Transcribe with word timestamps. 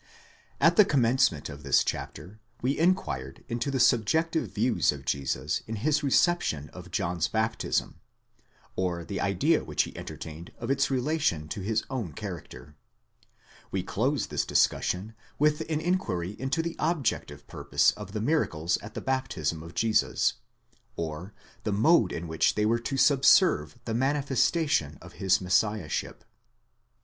At 0.59 0.77
the 0.77 0.83
commencement 0.83 1.47
of 1.47 1.61
this 1.61 1.83
chapter, 1.83 2.39
we 2.63 2.75
enquired 2.79 3.45
into 3.47 3.69
the 3.69 3.79
subjective 3.79 4.49
views 4.51 4.91
of 4.91 5.05
Jesus 5.05 5.61
in 5.67 5.75
his 5.75 6.01
reception 6.01 6.69
of 6.71 6.89
John's 6.89 7.27
baptism, 7.27 7.99
or 8.75 9.05
the 9.05 9.21
idea 9.21 9.63
which 9.63 9.83
he 9.83 9.95
enter 9.95 10.17
tained 10.17 10.57
of 10.57 10.71
its 10.71 10.89
relation 10.89 11.47
to 11.49 11.61
his 11.61 11.83
own 11.91 12.13
character. 12.13 12.75
We 13.69 13.83
close 13.83 14.25
this 14.25 14.43
discussion 14.43 15.13
with 15.37 15.61
an 15.69 15.79
inquiry 15.79 16.31
into 16.39 16.63
the 16.63 16.75
objective 16.79 17.45
purpose 17.45 17.91
of 17.91 18.13
the 18.13 18.21
miracles 18.21 18.77
at 18.77 18.95
the 18.95 19.01
baptism 19.01 19.61
of 19.61 19.75
Jesus, 19.75 20.33
or 20.95 21.31
the 21.63 21.71
mode 21.71 22.11
in 22.11 22.27
which 22.27 22.55
they 22.55 22.65
were 22.65 22.79
to 22.79 22.97
subserve 22.97 23.77
the 23.85 23.93
manifestation 23.93 24.97
of 24.99 25.13
his 25.21 25.39
messiah 25.39 25.89
ship. 25.89 26.23